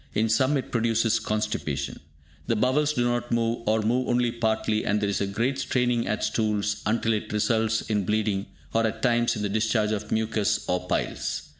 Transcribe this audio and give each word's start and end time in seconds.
In 0.15 0.29
some 0.29 0.57
it 0.57 0.71
produces 0.71 1.19
constipation. 1.19 1.99
The 2.47 2.55
bowels 2.55 2.93
do 2.93 3.03
not 3.05 3.31
move, 3.31 3.61
or 3.67 3.83
move 3.83 4.07
only 4.07 4.31
partly, 4.31 4.83
and 4.83 4.99
there 4.99 5.07
is 5.09 5.21
great 5.31 5.59
straining 5.59 6.07
at 6.07 6.23
stools, 6.23 6.81
until 6.87 7.13
it 7.13 7.31
results 7.31 7.81
in 7.81 8.03
bleeding, 8.03 8.47
or 8.73 8.87
at 8.87 9.03
times 9.03 9.35
in 9.35 9.43
the 9.43 9.47
discharge 9.49 9.91
of 9.91 10.11
mucus, 10.11 10.65
or 10.67 10.87
piles. 10.87 11.49